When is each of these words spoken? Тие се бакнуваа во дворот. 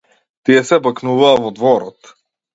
Тие 0.47 0.63
се 0.69 0.79
бакнуваа 0.87 1.35
во 1.45 1.53
дворот. 1.61 2.13